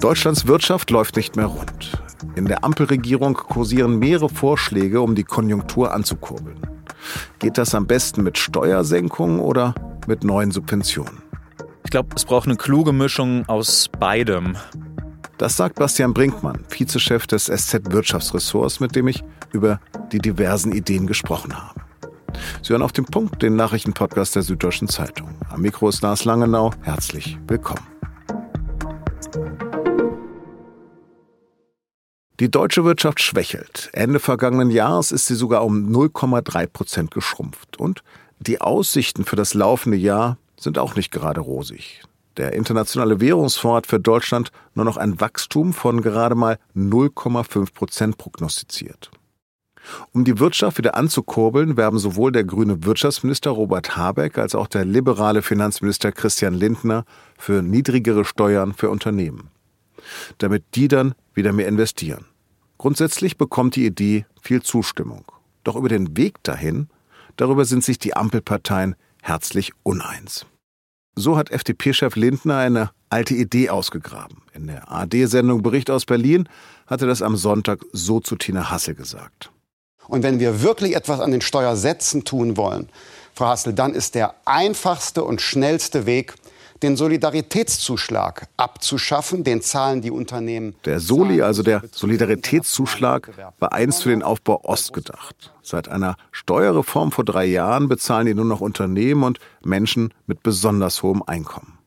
[0.00, 2.02] Deutschlands Wirtschaft läuft nicht mehr rund.
[2.34, 6.58] In der Ampelregierung kursieren mehrere Vorschläge, um die Konjunktur anzukurbeln.
[7.40, 9.74] Geht das am besten mit Steuersenkungen oder
[10.06, 11.22] mit neuen Subventionen?
[11.84, 14.56] Ich glaube, es braucht eine kluge Mischung aus beidem.
[15.36, 19.22] Das sagt Bastian Brinkmann, Vizechef des SZ-Wirtschaftsressorts, mit dem ich
[19.52, 19.80] über
[20.12, 21.77] die diversen Ideen gesprochen habe.
[22.62, 25.28] Sie hören auf den Punkt den Nachrichtenpodcast der Süddeutschen Zeitung.
[25.50, 26.72] Am Mikro ist Lars Langenau.
[26.82, 27.86] Herzlich willkommen.
[32.40, 33.90] Die deutsche Wirtschaft schwächelt.
[33.92, 37.78] Ende vergangenen Jahres ist sie sogar um 0,3 Prozent geschrumpft.
[37.78, 38.04] Und
[38.38, 42.02] die Aussichten für das laufende Jahr sind auch nicht gerade rosig.
[42.36, 48.18] Der Internationale Währungsfonds hat für Deutschland nur noch ein Wachstum von gerade mal 0,5 Prozent
[48.18, 49.10] prognostiziert.
[50.12, 54.84] Um die Wirtschaft wieder anzukurbeln, werben sowohl der grüne Wirtschaftsminister Robert Habeck als auch der
[54.84, 57.04] liberale Finanzminister Christian Lindner
[57.38, 59.50] für niedrigere Steuern für Unternehmen,
[60.38, 62.24] damit die dann wieder mehr investieren.
[62.78, 65.24] Grundsätzlich bekommt die Idee viel Zustimmung.
[65.64, 66.88] Doch über den Weg dahin,
[67.36, 70.46] darüber sind sich die Ampelparteien herzlich uneins.
[71.16, 74.42] So hat FDP-Chef Lindner eine alte Idee ausgegraben.
[74.52, 76.48] In der AD-Sendung Bericht aus Berlin
[76.86, 79.50] hatte das am Sonntag so zu Tina Hassel gesagt.
[80.08, 82.88] Und wenn wir wirklich etwas an den Steuersätzen tun wollen,
[83.34, 86.34] Frau Hassel, dann ist der einfachste und schnellste Weg,
[86.82, 90.74] den Solidaritätszuschlag abzuschaffen, den zahlen die Unternehmen.
[90.84, 95.52] Der Soli, also der Solidaritätszuschlag, war einst für den Aufbau Ost gedacht.
[95.62, 101.02] Seit einer Steuerreform vor drei Jahren bezahlen die nur noch Unternehmen und Menschen mit besonders
[101.02, 101.78] hohem Einkommen.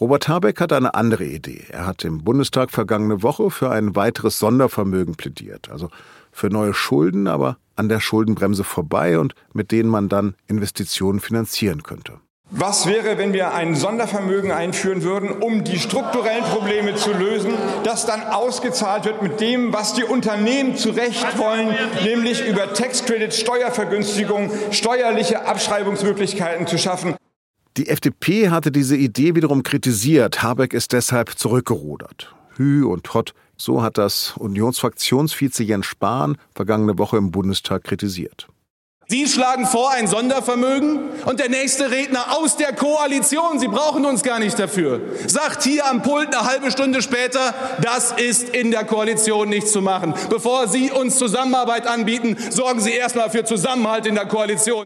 [0.00, 1.66] Robert Habeck hat eine andere Idee.
[1.68, 5.70] Er hat im Bundestag vergangene Woche für ein weiteres Sondervermögen plädiert.
[5.70, 5.90] Also
[6.32, 11.82] für neue Schulden, aber an der Schuldenbremse vorbei und mit denen man dann Investitionen finanzieren
[11.82, 12.20] könnte.
[12.52, 17.52] Was wäre, wenn wir ein Sondervermögen einführen würden, um die strukturellen Probleme zu lösen,
[17.84, 23.04] das dann ausgezahlt wird mit dem, was die Unternehmen zu Recht wollen, nämlich über Tax
[23.04, 27.14] Credits, Steuervergünstigung, steuerliche Abschreibungsmöglichkeiten zu schaffen.
[27.76, 30.42] Die FDP hatte diese Idee wiederum kritisiert.
[30.42, 32.34] Habeck ist deshalb zurückgerudert.
[32.56, 38.48] Hü und Hott, so hat das Unionsfraktionsvize Jens Spahn vergangene Woche im Bundestag kritisiert.
[39.06, 44.22] Sie schlagen vor ein Sondervermögen und der nächste Redner aus der Koalition, Sie brauchen uns
[44.22, 48.84] gar nicht dafür, sagt hier am Pult eine halbe Stunde später, das ist in der
[48.84, 50.14] Koalition nicht zu machen.
[50.28, 54.84] Bevor Sie uns Zusammenarbeit anbieten, sorgen Sie erstmal für Zusammenhalt in der Koalition.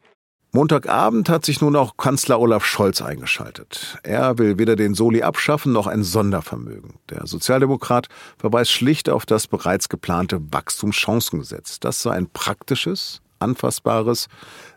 [0.57, 3.99] Montagabend hat sich nun auch Kanzler Olaf Scholz eingeschaltet.
[4.05, 6.95] Er will weder den Soli abschaffen noch ein Sondervermögen.
[7.11, 8.07] Der Sozialdemokrat
[8.39, 11.81] verweist schlicht auf das bereits geplante Wachstumschancengesetz.
[11.81, 14.29] Das sei ein praktisches, anfassbares,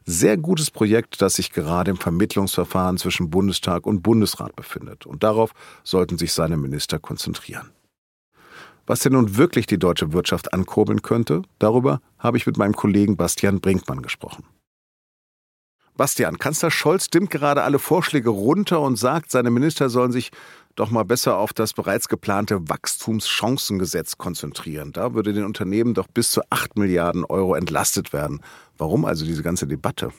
[0.03, 5.05] sehr gutes Projekt, das sich gerade im Vermittlungsverfahren zwischen Bundestag und Bundesrat befindet.
[5.05, 5.51] Und darauf
[5.83, 7.69] sollten sich seine Minister konzentrieren.
[8.87, 13.15] Was denn nun wirklich die deutsche Wirtschaft ankurbeln könnte, darüber habe ich mit meinem Kollegen
[13.15, 14.43] Bastian Brinkmann gesprochen.
[15.97, 20.29] Bastian, Kanzler Scholz dimmt gerade alle Vorschläge runter und sagt, seine Minister sollen sich
[20.75, 24.93] doch mal besser auf das bereits geplante Wachstumschancengesetz konzentrieren.
[24.93, 28.41] Da würde den Unternehmen doch bis zu 8 Milliarden Euro entlastet werden.
[28.77, 30.11] Warum also diese ganze Debatte?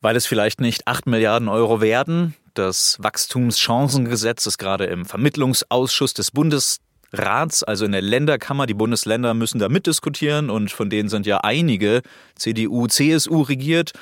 [0.00, 2.34] Weil es vielleicht nicht 8 Milliarden Euro werden.
[2.54, 8.66] Das Wachstumschancengesetz ist gerade im Vermittlungsausschuss des Bundesrats, also in der Länderkammer.
[8.66, 12.02] Die Bundesländer müssen da mitdiskutieren und von denen sind ja einige
[12.34, 13.92] CDU, CSU regiert.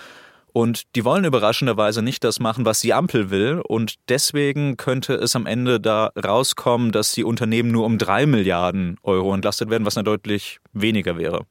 [0.52, 3.62] Und die wollen überraschenderweise nicht das machen, was die Ampel will.
[3.66, 8.98] Und deswegen könnte es am Ende da rauskommen, dass die Unternehmen nur um drei Milliarden
[9.02, 11.46] Euro entlastet werden, was dann deutlich weniger wäre.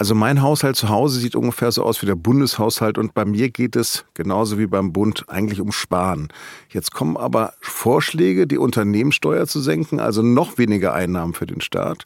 [0.00, 3.50] Also mein Haushalt zu Hause sieht ungefähr so aus wie der Bundeshaushalt und bei mir
[3.50, 6.28] geht es genauso wie beim Bund eigentlich um Sparen.
[6.70, 12.04] Jetzt kommen aber Vorschläge, die Unternehmenssteuer zu senken, also noch weniger Einnahmen für den Staat.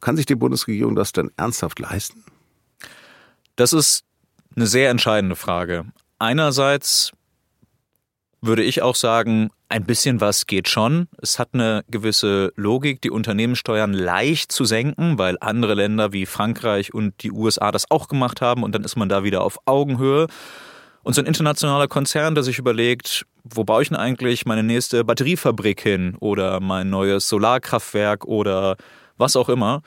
[0.00, 2.24] Kann sich die Bundesregierung das denn ernsthaft leisten?
[3.54, 4.04] Das ist
[4.56, 5.86] eine sehr entscheidende Frage.
[6.18, 7.12] Einerseits
[8.40, 11.08] würde ich auch sagen, ein bisschen was geht schon.
[11.20, 16.92] Es hat eine gewisse Logik, die Unternehmenssteuern leicht zu senken, weil andere Länder wie Frankreich
[16.92, 20.26] und die USA das auch gemacht haben und dann ist man da wieder auf Augenhöhe.
[21.02, 25.04] Und so ein internationaler Konzern, der sich überlegt, wo baue ich denn eigentlich meine nächste
[25.04, 28.76] Batteriefabrik hin oder mein neues Solarkraftwerk oder
[29.16, 29.82] was auch immer,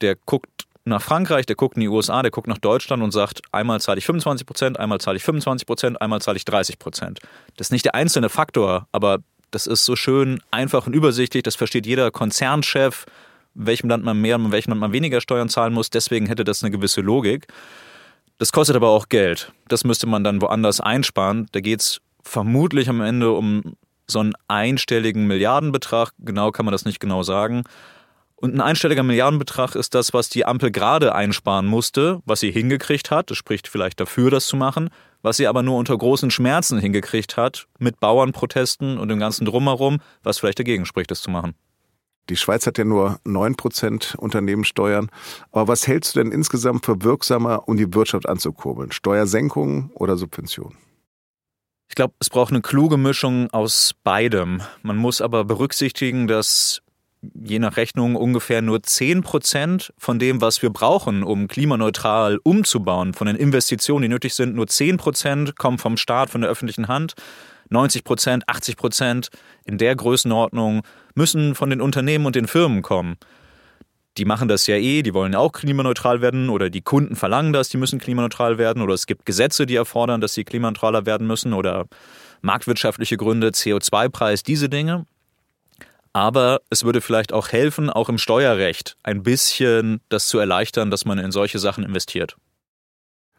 [0.00, 3.42] der guckt nach Frankreich, der guckt in die USA, der guckt nach Deutschland und sagt,
[3.52, 7.20] einmal zahle ich 25 Prozent, einmal zahle ich 25 Prozent, einmal zahle ich 30 Prozent.
[7.56, 9.18] Das ist nicht der einzelne Faktor, aber
[9.50, 13.06] das ist so schön einfach und übersichtlich, das versteht jeder Konzernchef,
[13.54, 15.90] welchem Land man mehr und welchem Land man weniger Steuern zahlen muss.
[15.90, 17.46] Deswegen hätte das eine gewisse Logik.
[18.38, 19.52] Das kostet aber auch Geld.
[19.68, 21.46] Das müsste man dann woanders einsparen.
[21.52, 26.12] Da geht es vermutlich am Ende um so einen einstelligen Milliardenbetrag.
[26.18, 27.64] Genau kann man das nicht genau sagen.
[28.38, 33.10] Und ein einstelliger Milliardenbetrag ist das, was die Ampel gerade einsparen musste, was sie hingekriegt
[33.10, 33.30] hat.
[33.30, 34.90] Das spricht vielleicht dafür, das zu machen.
[35.22, 39.98] Was sie aber nur unter großen Schmerzen hingekriegt hat, mit Bauernprotesten und dem ganzen Drumherum,
[40.22, 41.54] was vielleicht dagegen spricht, das zu machen.
[42.28, 45.08] Die Schweiz hat ja nur 9% Unternehmenssteuern.
[45.52, 48.92] Aber was hältst du denn insgesamt für wirksamer, um die Wirtschaft anzukurbeln?
[48.92, 50.76] Steuersenkungen oder Subventionen?
[51.88, 54.60] Ich glaube, es braucht eine kluge Mischung aus beidem.
[54.82, 56.82] Man muss aber berücksichtigen, dass
[57.22, 63.14] je nach Rechnung ungefähr nur 10 Prozent von dem, was wir brauchen, um klimaneutral umzubauen,
[63.14, 66.88] von den Investitionen, die nötig sind, nur 10 Prozent kommen vom Staat, von der öffentlichen
[66.88, 67.14] Hand.
[67.68, 69.28] 90 Prozent, 80 Prozent
[69.64, 70.82] in der Größenordnung
[71.14, 73.16] müssen von den Unternehmen und den Firmen kommen.
[74.18, 77.68] Die machen das ja eh, die wollen auch klimaneutral werden oder die Kunden verlangen das,
[77.68, 81.52] die müssen klimaneutral werden oder es gibt Gesetze, die erfordern, dass sie klimaneutraler werden müssen
[81.52, 81.86] oder
[82.40, 85.06] marktwirtschaftliche Gründe, CO2-Preis, diese Dinge.
[86.16, 91.04] Aber es würde vielleicht auch helfen, auch im Steuerrecht ein bisschen das zu erleichtern, dass
[91.04, 92.38] man in solche Sachen investiert.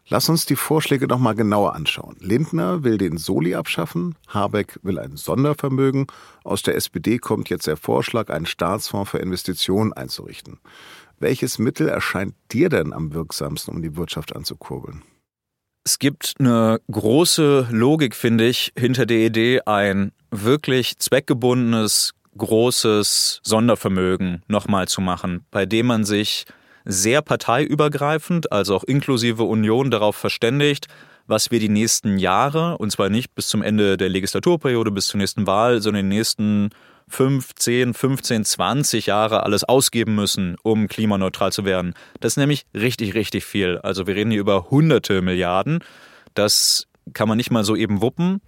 [0.06, 2.14] Lass uns die Vorschläge noch mal genauer anschauen.
[2.20, 6.06] Lindner will den Soli abschaffen, Habeck will ein Sondervermögen.
[6.44, 10.60] Aus der SPD kommt jetzt der Vorschlag, einen Staatsfonds für Investitionen einzurichten.
[11.18, 15.02] Welches Mittel erscheint dir denn am wirksamsten, um die Wirtschaft anzukurbeln?
[15.84, 24.42] Es gibt eine große Logik, finde ich, hinter der Idee, ein wirklich zweckgebundenes, großes Sondervermögen
[24.48, 26.46] nochmal zu machen, bei dem man sich
[26.84, 30.86] sehr parteiübergreifend, also auch inklusive Union, darauf verständigt,
[31.26, 35.18] was wir die nächsten Jahre, und zwar nicht bis zum Ende der Legislaturperiode, bis zur
[35.18, 36.70] nächsten Wahl, sondern in den nächsten
[37.08, 41.94] 5, 10, 15, 20 Jahre alles ausgeben müssen, um klimaneutral zu werden.
[42.20, 43.78] Das ist nämlich richtig, richtig viel.
[43.78, 45.80] Also wir reden hier über hunderte Milliarden.
[46.34, 48.40] Das kann man nicht mal so eben wuppen.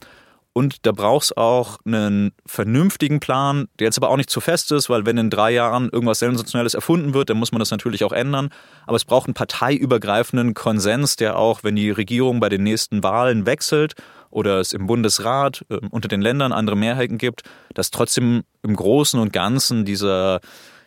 [0.53, 4.73] Und da braucht es auch einen vernünftigen Plan, der jetzt aber auch nicht zu fest
[4.73, 8.03] ist, weil wenn in drei Jahren irgendwas Sensationelles erfunden wird, dann muss man das natürlich
[8.03, 8.51] auch ändern.
[8.87, 13.47] Aber es braucht einen parteiübergreifenden Konsens, der auch, wenn die Regierung bei den nächsten Wahlen
[13.47, 13.95] wechselt
[14.31, 17.43] oder es im Bundesrat äh, unter den Ländern andere Mehrheiten gibt,
[17.75, 20.41] dass trotzdem im Großen und Ganzen dieser,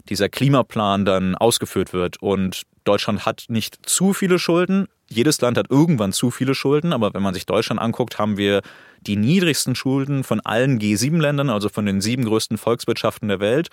[0.09, 2.21] dieser Klimaplan dann ausgeführt wird.
[2.21, 4.87] Und Deutschland hat nicht zu viele Schulden.
[5.09, 8.61] Jedes Land hat irgendwann zu viele Schulden, aber wenn man sich Deutschland anguckt, haben wir
[9.01, 13.69] die niedrigsten Schulden von allen G7-Ländern, also von den sieben größten Volkswirtschaften der Welt.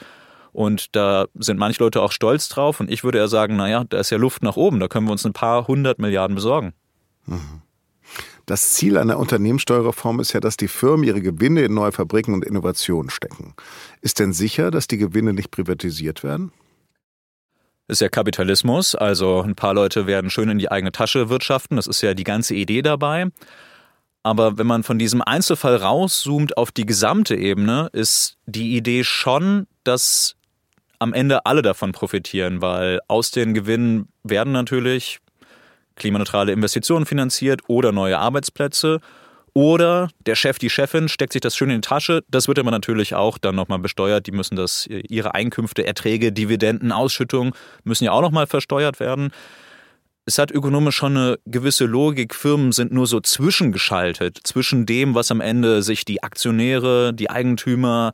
[0.53, 2.81] Und da sind manche Leute auch stolz drauf.
[2.81, 4.81] Und ich würde ja sagen, naja, da ist ja Luft nach oben.
[4.81, 6.73] Da können wir uns ein paar hundert Milliarden besorgen.
[7.27, 7.63] Mhm.
[8.51, 12.45] Das Ziel einer Unternehmenssteuerreform ist ja, dass die Firmen ihre Gewinne in neue Fabriken und
[12.45, 13.55] Innovationen stecken.
[14.01, 16.51] Ist denn sicher, dass die Gewinne nicht privatisiert werden?
[17.87, 21.87] ist ja Kapitalismus, also ein paar Leute werden schön in die eigene Tasche wirtschaften, das
[21.87, 23.27] ist ja die ganze Idee dabei.
[24.25, 29.69] Aber wenn man von diesem Einzelfall rauszoomt auf die gesamte Ebene, ist die Idee schon,
[29.85, 30.35] dass
[30.99, 35.21] am Ende alle davon profitieren, weil aus den Gewinnen werden natürlich
[35.97, 39.01] klimaneutrale Investitionen finanziert oder neue Arbeitsplätze.
[39.53, 42.23] Oder der Chef, die Chefin steckt sich das schön in die Tasche.
[42.29, 44.27] Das wird aber natürlich auch dann nochmal besteuert.
[44.29, 47.53] Die müssen das, ihre Einkünfte, Erträge, Dividenden, Ausschüttungen
[47.83, 49.33] müssen ja auch nochmal versteuert werden
[50.27, 52.35] es hat ökonomisch schon eine gewisse Logik.
[52.35, 58.13] Firmen sind nur so zwischengeschaltet zwischen dem, was am Ende sich die Aktionäre, die Eigentümer,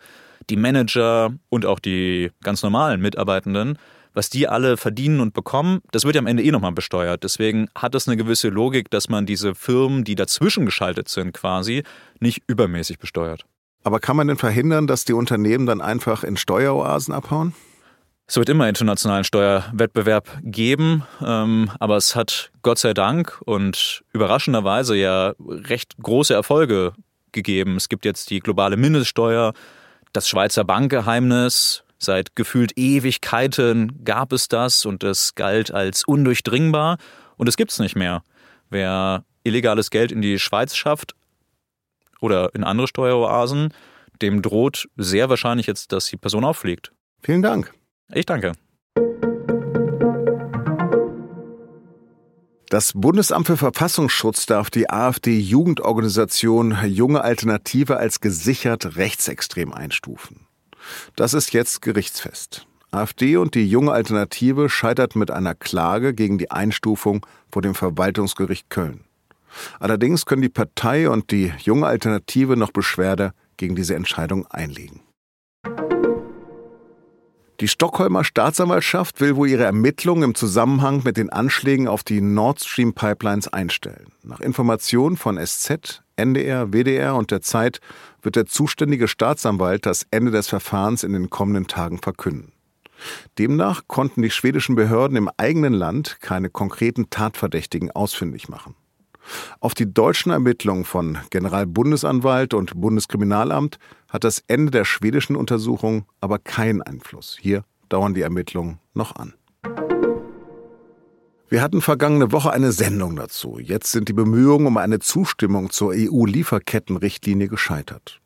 [0.49, 3.78] die Manager und auch die ganz normalen Mitarbeitenden,
[4.16, 7.23] was die alle verdienen und bekommen, das wird ja am Ende eh nochmal besteuert.
[7.23, 11.82] Deswegen hat es eine gewisse Logik, dass man diese Firmen, die dazwischen geschaltet sind, quasi
[12.18, 13.44] nicht übermäßig besteuert.
[13.85, 17.52] Aber kann man denn verhindern, dass die Unternehmen dann einfach in Steueroasen abhauen?
[18.26, 24.96] Es wird immer internationalen Steuerwettbewerb geben, ähm, aber es hat Gott sei Dank und überraschenderweise
[24.96, 26.94] ja recht große Erfolge
[27.32, 27.76] gegeben.
[27.76, 29.52] Es gibt jetzt die globale Mindeststeuer,
[30.14, 31.85] das Schweizer Bankgeheimnis.
[31.99, 36.99] Seit gefühlt Ewigkeiten gab es das und es galt als undurchdringbar
[37.37, 38.23] und es gibt es nicht mehr.
[38.69, 41.15] Wer illegales Geld in die Schweiz schafft
[42.21, 43.73] oder in andere Steueroasen,
[44.21, 46.93] dem droht sehr wahrscheinlich jetzt, dass die Person auffliegt.
[47.23, 47.73] Vielen Dank.
[48.12, 48.53] Ich danke.
[52.69, 60.46] Das Bundesamt für Verfassungsschutz darf die AfD-Jugendorganisation Junge Alternative als gesichert rechtsextrem einstufen.
[61.14, 62.66] Das ist jetzt gerichtsfest.
[62.90, 68.71] AfD und die Junge Alternative scheiterten mit einer Klage gegen die Einstufung vor dem Verwaltungsgericht
[68.71, 69.05] Köln.
[69.81, 75.00] Allerdings können die Partei und die Junge Alternative noch Beschwerde gegen diese Entscheidung einlegen.
[77.61, 82.63] Die Stockholmer Staatsanwaltschaft will wohl ihre Ermittlungen im Zusammenhang mit den Anschlägen auf die Nord
[82.63, 84.09] Stream Pipelines einstellen.
[84.23, 87.81] Nach Informationen von SZ, NDR, WDR und der Zeit
[88.21, 92.53] wird der zuständige Staatsanwalt das Ende des Verfahrens in den kommenden Tagen verkünden.
[93.39, 98.75] Demnach konnten die schwedischen Behörden im eigenen Land keine konkreten Tatverdächtigen ausfindig machen.
[99.61, 103.78] Auf die deutschen Ermittlungen von Generalbundesanwalt und Bundeskriminalamt
[104.09, 107.37] hat das Ende der schwedischen Untersuchung aber keinen Einfluss.
[107.40, 109.35] Hier dauern die Ermittlungen noch an.
[111.49, 113.61] Wir hatten vergangene Woche eine Sendung dazu.
[113.61, 118.21] Jetzt sind die Bemühungen um eine Zustimmung zur EU-Lieferkettenrichtlinie gescheitert.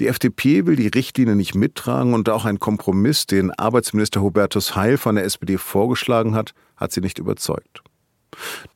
[0.00, 4.98] Die FDP will die Richtlinie nicht mittragen und auch ein Kompromiss, den Arbeitsminister Hubertus Heil
[4.98, 7.83] von der SPD vorgeschlagen hat, hat sie nicht überzeugt.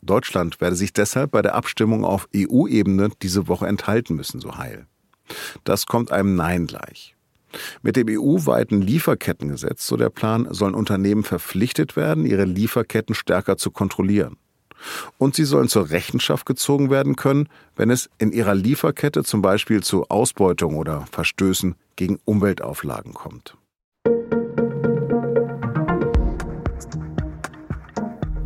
[0.02, 4.86] Deutschland werde sich deshalb bei der Abstimmung auf EU-Ebene diese Woche enthalten müssen, so Heil.
[5.64, 7.14] Das kommt einem Nein gleich.
[7.82, 13.70] Mit dem EU-weiten Lieferkettengesetz, so der Plan, sollen Unternehmen verpflichtet werden, ihre Lieferketten stärker zu
[13.70, 14.36] kontrollieren.
[15.16, 19.82] Und sie sollen zur Rechenschaft gezogen werden können, wenn es in ihrer Lieferkette zum Beispiel
[19.82, 23.56] zu Ausbeutung oder Verstößen gegen Umweltauflagen kommt.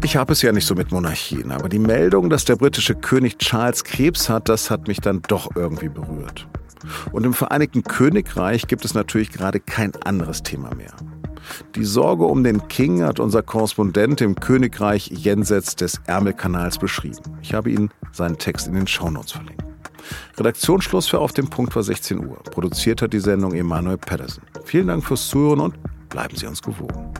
[0.05, 3.39] Ich habe es ja nicht so mit Monarchien, aber die Meldung, dass der britische König
[3.39, 6.49] Charles Krebs hat, das hat mich dann doch irgendwie berührt.
[7.13, 10.93] Und im Vereinigten Königreich gibt es natürlich gerade kein anderes Thema mehr.
[11.77, 17.39] Die Sorge um den King hat unser Korrespondent im Königreich jenseits des Ärmelkanals beschrieben.
[17.41, 19.63] Ich habe Ihnen seinen Text in den Shownotes verlinkt.
[20.37, 22.43] Redaktionsschluss für Auf dem Punkt war 16 Uhr.
[22.43, 24.43] Produziert hat die Sendung Emanuel Pedersen.
[24.65, 25.75] Vielen Dank fürs Zuhören und
[26.09, 27.13] bleiben Sie uns gewogen.